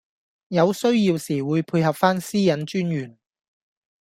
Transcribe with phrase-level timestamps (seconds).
[0.47, 3.19] 有需要時會配合番私隱專員